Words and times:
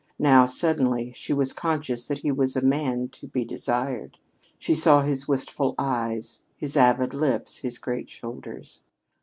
Now, 0.17 0.47
suddenly, 0.47 1.13
she 1.15 1.31
was 1.31 1.53
conscious 1.53 2.07
that 2.07 2.21
he 2.23 2.31
was 2.31 2.55
a 2.55 2.65
man 2.65 3.09
to 3.09 3.27
be 3.27 3.45
desired. 3.45 4.17
She 4.57 4.73
saw 4.73 5.03
his 5.03 5.27
wistful 5.27 5.75
eyes, 5.77 6.41
his 6.57 6.75
avid 6.75 7.13
lips, 7.13 7.59
his 7.59 7.77
great 7.77 8.09
shoulders. 8.09 8.81